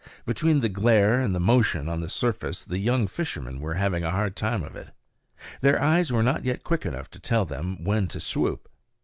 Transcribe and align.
Between 0.25 0.61
the 0.61 0.67
glare 0.67 1.19
and 1.21 1.35
the 1.35 1.39
motion 1.39 1.87
on 1.87 2.01
the 2.01 2.09
surface 2.09 2.63
the 2.63 2.79
young 2.79 3.05
fishermen 3.05 3.59
were 3.59 3.75
having 3.75 4.03
a 4.03 4.09
hard 4.09 4.35
time 4.35 4.63
of 4.63 4.75
it. 4.75 4.89
Their 5.61 5.79
eyes 5.79 6.11
were 6.11 6.23
not 6.23 6.43
yet 6.43 6.63
quick 6.63 6.87
enough 6.87 7.11
to 7.11 7.19
tell 7.19 7.45
them 7.45 7.83
when 7.83 8.07
to 8.07 8.19
swoop. 8.19 8.67